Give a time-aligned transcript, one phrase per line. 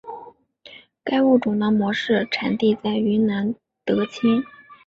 [1.03, 3.53] 该物种的模式产地在云南
[3.85, 4.43] 德钦。